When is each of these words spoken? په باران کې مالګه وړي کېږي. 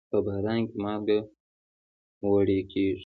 په 0.09 0.17
باران 0.25 0.59
کې 0.69 0.75
مالګه 0.83 1.19
وړي 2.29 2.59
کېږي. 2.71 2.99